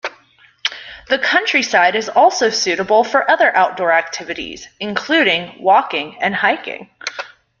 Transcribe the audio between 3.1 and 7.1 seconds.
other outdoor activities, including walking and hiking.